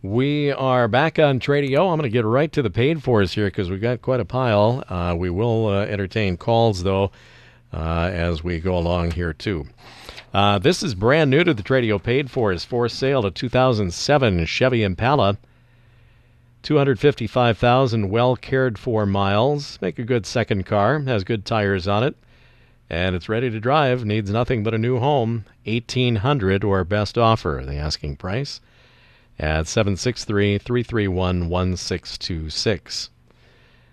We 0.02 0.50
are 0.50 0.88
back 0.88 1.21
on 1.21 1.38
Tradio. 1.38 1.93
I'm 1.93 1.97
going 1.97 2.02
to 2.02 2.09
get 2.09 2.25
right 2.25 2.50
to 2.50 2.61
the 2.61 2.71
paid 2.71 3.04
fors 3.04 3.33
here 3.33 3.47
because 3.47 3.71
we've 3.71 3.81
got 3.81 4.02
quite 4.02 4.19
a 4.19 4.25
pile. 4.25 4.83
Uh, 4.88 5.14
we 5.16 5.31
will 5.31 5.69
uh, 5.69 5.85
entertain 5.85 6.37
calls, 6.37 6.83
though, 6.83 7.12
uh, 7.73 8.11
as 8.12 8.43
we 8.43 8.59
go 8.59 8.76
along 8.76 9.12
here, 9.12 9.33
too. 9.33 9.64
Uh, 10.33 10.59
this 10.59 10.83
is 10.83 10.97
brand 10.97 11.31
new 11.31 11.45
to 11.45 11.54
the 11.54 11.62
Tradio 11.62 12.02
paid 12.02 12.33
for 12.33 12.50
is 12.50 12.64
for 12.64 12.88
sale 12.88 13.25
a 13.25 13.31
2007 13.31 14.45
Chevy 14.47 14.83
Impala. 14.83 15.38
255,000 16.64 18.09
well 18.09 18.37
cared 18.37 18.78
for 18.78 19.04
miles. 19.04 19.78
Make 19.83 19.99
a 19.99 20.02
good 20.02 20.25
second 20.25 20.64
car. 20.64 20.99
Has 21.00 21.23
good 21.23 21.44
tires 21.44 21.87
on 21.87 22.02
it. 22.02 22.16
And 22.88 23.14
it's 23.14 23.28
ready 23.28 23.50
to 23.50 23.61
drive. 23.61 24.04
Needs 24.04 24.30
nothing 24.30 24.62
but 24.62 24.73
a 24.73 24.78
new 24.78 24.99
home. 24.99 25.44
1800 25.64 26.64
or 26.64 26.83
best 26.85 27.18
offer, 27.18 27.62
the 27.66 27.76
asking 27.76 28.16
price 28.16 28.61
at 29.38 29.66
763 29.66 30.59
331 30.59 31.50
1626. 31.50 33.11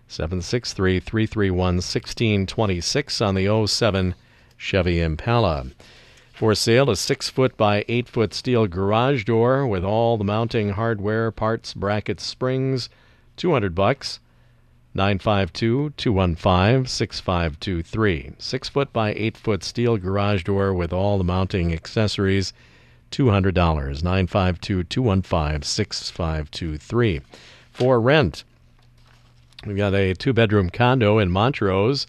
763 0.08 1.00
331 1.00 1.58
1626 1.58 3.22
on 3.22 3.36
the 3.36 3.68
07 3.68 4.16
Chevy 4.58 5.02
Impala. 5.02 5.68
For 6.42 6.56
sale, 6.56 6.90
a 6.90 6.96
6 6.96 7.30
foot 7.30 7.56
by 7.56 7.86
8 7.88 8.10
foot 8.10 8.34
steel 8.34 8.66
garage 8.66 9.26
door 9.26 9.68
with 9.68 9.84
all 9.84 10.18
the 10.18 10.24
mounting 10.24 10.70
hardware, 10.70 11.30
parts, 11.30 11.76
brackets, 11.76 12.24
springs, 12.26 12.90
200 13.38 13.76
bucks. 13.76 14.20
952 14.96 15.92
215 15.98 16.88
6523. 16.88 18.32
6 18.40 18.70
foot 18.70 18.92
by 18.92 19.14
8 19.14 19.38
foot 19.38 19.64
steel 19.64 19.98
garage 19.98 20.44
door 20.44 20.74
with 20.74 20.92
all 20.92 21.20
the 21.20 21.24
mounting 21.24 21.72
accessories. 21.72 22.54
$200. 23.12 23.54
952 23.54 24.84
215 24.86 25.62
6523. 25.62 27.22
For 27.72 28.02
rent, 28.02 28.44
we've 29.68 29.78
got 29.78 29.94
a 29.94 30.16
two 30.16 30.34
bedroom 30.34 30.72
condo 30.72 31.20
in 31.20 31.30
Montrose, 31.30 32.08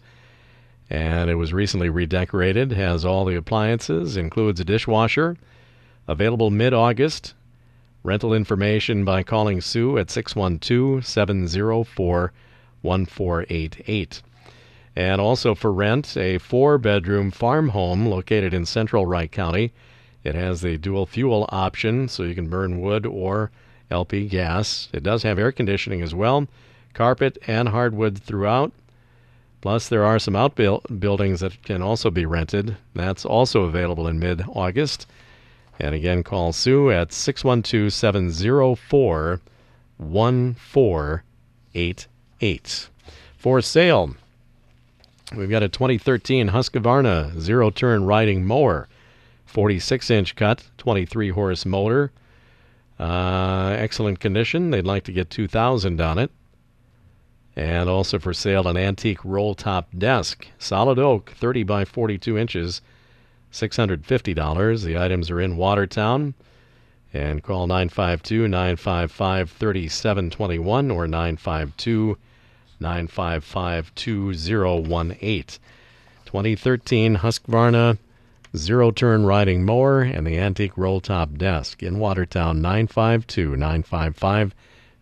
and 0.89 1.29
it 1.29 1.35
was 1.35 1.53
recently 1.53 1.89
redecorated. 1.89 2.71
Has 2.71 3.05
all 3.05 3.25
the 3.25 3.35
appliances, 3.35 4.17
includes 4.17 4.59
a 4.59 4.65
dishwasher. 4.65 5.37
Available 6.07 6.49
mid 6.51 6.73
August. 6.73 7.33
Rental 8.03 8.33
information 8.33 9.05
by 9.05 9.23
calling 9.23 9.61
Sue 9.61 9.97
at 9.97 10.11
612 10.11 11.05
704 11.05 12.33
1488. 12.81 14.21
And 14.95 15.21
also 15.21 15.55
for 15.55 15.71
rent, 15.71 16.17
a 16.17 16.37
four 16.37 16.77
bedroom 16.77 17.31
farm 17.31 17.69
home 17.69 18.05
located 18.05 18.53
in 18.53 18.65
central 18.65 19.05
Wright 19.05 19.31
County. 19.31 19.71
It 20.23 20.35
has 20.35 20.61
the 20.61 20.77
dual 20.77 21.05
fuel 21.05 21.47
option, 21.49 22.07
so 22.07 22.23
you 22.23 22.35
can 22.35 22.49
burn 22.49 22.81
wood 22.81 23.05
or 23.05 23.51
LP 23.89 24.27
gas. 24.27 24.89
It 24.93 25.03
does 25.03 25.23
have 25.23 25.39
air 25.39 25.51
conditioning 25.51 26.01
as 26.01 26.13
well, 26.13 26.47
carpet 26.93 27.37
and 27.47 27.69
hardwood 27.69 28.17
throughout. 28.17 28.71
Plus, 29.63 29.87
there 29.87 30.03
are 30.03 30.19
some 30.19 30.35
outbuildings 30.35 31.39
that 31.39 31.63
can 31.63 31.81
also 31.81 32.11
be 32.11 32.25
rented. 32.25 32.75
That's 32.93 33.23
also 33.23 33.61
available 33.61 34.09
in 34.09 34.19
mid 34.19 34.43
August. 34.49 35.07
And 35.79 35.95
again, 35.95 36.21
call 36.21 36.51
Sue 36.51 36.91
at 36.91 37.13
612 37.13 37.93
704 37.93 39.39
1488. 39.97 42.89
For 43.37 43.61
sale, 43.61 44.17
we've 45.33 45.49
got 45.49 45.63
a 45.63 45.69
2013 45.69 46.49
Husqvarna 46.49 47.39
zero 47.39 47.69
turn 47.69 48.03
riding 48.03 48.45
mower. 48.45 48.89
46 49.45 50.11
inch 50.11 50.35
cut, 50.35 50.65
23 50.77 51.29
horse 51.29 51.65
motor. 51.65 52.11
Uh, 52.99 53.73
excellent 53.79 54.19
condition. 54.19 54.71
They'd 54.71 54.85
like 54.85 55.05
to 55.05 55.13
get 55.13 55.29
2000 55.29 56.01
on 56.01 56.19
it. 56.19 56.31
And 57.55 57.87
also 57.89 58.17
for 58.17 58.33
sale 58.33 58.67
an 58.67 58.77
antique 58.77 59.23
roll 59.23 59.53
top 59.53 59.87
desk, 59.97 60.47
solid 60.57 60.97
oak, 60.97 61.31
30 61.35 61.63
by 61.63 61.85
42 61.85 62.37
inches, 62.37 62.81
$650. 63.51 64.83
The 64.83 64.97
items 64.97 65.29
are 65.29 65.39
in 65.39 65.57
Watertown. 65.57 66.33
And 67.13 67.43
call 67.43 67.67
952 67.67 68.47
955 68.47 69.51
3721 69.51 70.89
or 70.89 71.07
952 71.07 72.17
955 72.79 73.93
2018. 73.93 75.59
2013 76.25 77.17
Husqvarna 77.17 77.99
zero 78.55 78.91
turn 78.91 79.25
riding 79.25 79.63
mower 79.63 80.01
and 80.01 80.27
the 80.27 80.37
antique 80.37 80.77
roll 80.77 80.99
top 80.99 81.37
desk 81.37 81.81
in 81.81 81.97
Watertown 81.99 82.61
952 82.61 83.55
955 83.55 84.53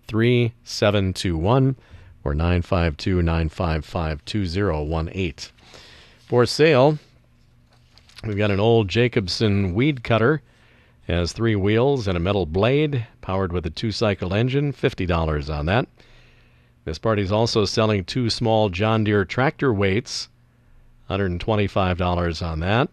3721 0.08 1.76
or 2.24 2.34
952 2.34 3.22
955 3.22 4.26
2018. 4.26 5.52
For 6.28 6.46
sale, 6.46 6.98
we've 8.24 8.38
got 8.38 8.52
an 8.52 8.60
old 8.60 8.88
Jacobsen 8.88 9.74
weed 9.74 10.04
cutter. 10.04 10.42
It 11.08 11.14
Has 11.14 11.34
three 11.34 11.56
wheels 11.56 12.08
and 12.08 12.16
a 12.16 12.22
metal 12.22 12.46
blade, 12.46 13.06
powered 13.22 13.52
with 13.52 13.66
a 13.66 13.70
two 13.70 13.92
cycle 13.92 14.34
engine, 14.34 14.72
$50 14.72 15.54
on 15.54 15.66
that. 15.66 15.88
This 16.86 17.00
party's 17.00 17.32
also 17.32 17.66
selling 17.66 18.06
two 18.06 18.30
small 18.30 18.70
John 18.70 19.04
Deere 19.04 19.26
tractor 19.26 19.74
weights, 19.74 20.30
$125 21.10 22.46
on 22.46 22.60
that. 22.62 22.90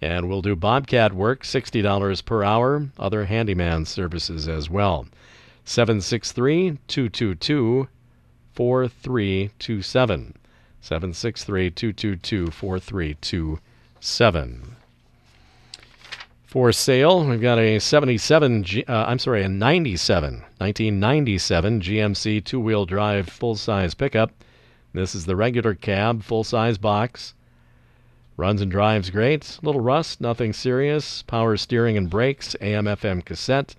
And 0.00 0.28
we'll 0.28 0.42
do 0.42 0.54
Bobcat 0.54 1.12
work, 1.12 1.42
$60 1.42 2.24
per 2.24 2.44
hour, 2.44 2.88
other 2.98 3.24
handyman 3.24 3.84
services 3.84 4.48
as 4.48 4.70
well. 4.70 5.06
763 5.64 6.78
222 6.86 7.88
4327. 8.58 10.34
763 10.80 11.70
222 11.70 12.50
4327. 12.50 14.76
For 16.44 16.72
sale, 16.72 17.24
we've 17.24 17.40
got 17.40 17.60
a 17.60 17.78
77, 17.78 18.64
G, 18.64 18.84
uh, 18.86 19.04
I'm 19.06 19.20
sorry, 19.20 19.44
a 19.44 19.48
97, 19.48 20.42
1997 20.58 21.80
GMC 21.80 22.44
two 22.44 22.58
wheel 22.58 22.84
drive 22.84 23.28
full 23.28 23.54
size 23.54 23.94
pickup. 23.94 24.32
This 24.92 25.14
is 25.14 25.26
the 25.26 25.36
regular 25.36 25.76
cab, 25.76 26.24
full 26.24 26.42
size 26.42 26.78
box. 26.78 27.34
Runs 28.36 28.60
and 28.60 28.72
drives 28.72 29.10
great. 29.10 29.60
Little 29.62 29.80
rust, 29.80 30.20
nothing 30.20 30.52
serious. 30.52 31.22
Power 31.22 31.56
steering 31.56 31.96
and 31.96 32.10
brakes, 32.10 32.56
AM 32.60 32.86
FM 32.86 33.24
cassette, 33.24 33.76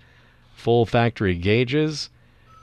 full 0.54 0.86
factory 0.86 1.34
gauges, 1.34 2.08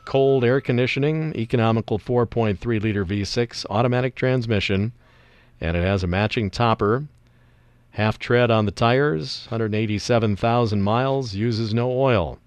cold 0.08 0.44
air 0.46 0.62
conditioning, 0.62 1.36
economical 1.36 2.00
4.3 2.00 2.82
liter 2.82 3.06
V6 3.06 3.66
automatic 3.70 4.16
transmission, 4.16 4.94
and 5.60 5.76
it 5.76 5.84
has 5.84 6.02
a 6.02 6.08
matching 6.08 6.50
topper. 6.50 7.08
Half 7.92 8.18
tread 8.18 8.50
on 8.50 8.66
the 8.66 8.72
tires, 8.72 9.48
187,000 9.50 10.82
miles, 10.82 11.36
uses 11.36 11.74
no 11.74 11.92
oil. 11.92 12.40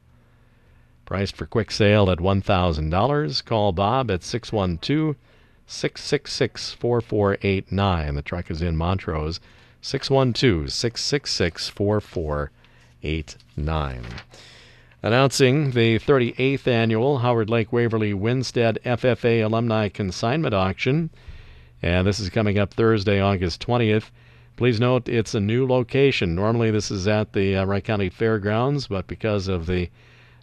Priced 1.05 1.37
for 1.37 1.44
quick 1.44 1.70
sale 1.70 2.11
at 2.11 2.16
$1,000. 2.16 3.44
Call 3.44 3.73
Bob 3.73 4.11
at 4.11 4.23
612 4.23 5.16
666 5.66 6.73
4489. 6.73 8.14
The 8.14 8.23
truck 8.23 8.51
is 8.51 8.62
in 8.62 8.75
Montrose. 8.75 9.38
612 9.83 10.73
666 10.73 11.68
4489. 11.68 14.07
Announcing 15.02 15.70
the 15.70 15.98
38th 15.98 16.66
annual 16.66 17.18
Howard 17.18 17.48
Lake 17.48 17.72
Waverly 17.72 18.12
Winsted 18.12 18.78
FFA 18.84 19.44
Alumni 19.44 19.88
Consignment 19.88 20.54
Auction. 20.54 21.08
And 21.80 22.06
this 22.06 22.20
is 22.20 22.28
coming 22.28 22.58
up 22.58 22.74
Thursday, 22.74 23.18
August 23.20 23.66
20th. 23.66 24.10
Please 24.56 24.78
note 24.78 25.08
it's 25.08 25.34
a 25.34 25.40
new 25.40 25.66
location. 25.66 26.34
Normally, 26.34 26.70
this 26.70 26.90
is 26.90 27.08
at 27.08 27.32
the 27.32 27.56
uh, 27.56 27.64
Wright 27.64 27.82
County 27.82 28.10
Fairgrounds, 28.10 28.88
but 28.88 29.06
because 29.06 29.48
of 29.48 29.64
the 29.64 29.88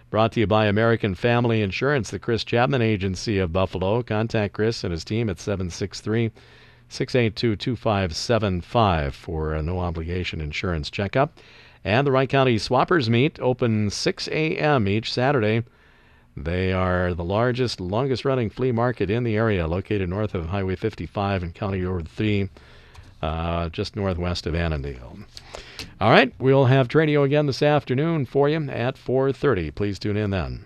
Brought 0.10 0.32
to 0.32 0.40
you 0.40 0.48
by 0.48 0.68
American 0.68 1.16
Family 1.16 1.62
Insurance, 1.62 2.12
the 2.12 2.20
Chris 2.20 2.46
Chapman 2.46 2.82
Agency 2.82 3.40
of 3.40 3.52
Buffalo. 3.52 4.02
Contact 4.02 4.54
Chris 4.54 4.86
and 4.86 4.94
his 4.94 5.04
team 5.04 5.30
at 5.30 5.40
763 5.40 6.32
682 6.88 7.58
2575 7.58 9.14
for 9.14 9.54
a 9.54 9.62
no 9.62 9.80
obligation 9.80 10.40
insurance 10.40 10.90
checkup. 10.90 11.38
And 11.84 12.08
the 12.08 12.12
Wright 12.12 12.30
County 12.30 12.56
Swappers 12.56 13.10
Meet 13.10 13.40
open 13.42 13.90
6 13.90 14.28
a.m. 14.30 14.88
each 14.88 15.12
Saturday. 15.12 15.64
They 16.40 16.72
are 16.72 17.16
the 17.16 17.24
largest, 17.24 17.82
longest 17.82 18.24
running 18.24 18.52
flea 18.52 18.72
market 18.72 19.10
in 19.10 19.24
the 19.24 19.36
area, 19.36 19.66
located 19.66 20.08
north 20.08 20.36
of 20.36 20.46
Highway 20.46 20.76
55 20.76 21.42
and 21.42 21.56
County 21.56 21.82
Road 21.82 22.08
3, 22.08 22.48
uh, 23.24 23.70
just 23.70 23.96
northwest 23.96 24.46
of 24.46 24.54
Annandale. 24.54 25.18
All 26.00 26.12
right, 26.12 26.32
we'll 26.38 26.66
have 26.66 26.88
Tradio 26.88 27.24
again 27.26 27.48
this 27.48 27.64
afternoon 27.64 28.28
for 28.28 28.48
you 28.48 28.70
at 28.70 28.98
4:30. 28.98 29.72
Please 29.72 29.98
tune 29.98 30.16
in 30.16 30.30
then. 30.30 30.66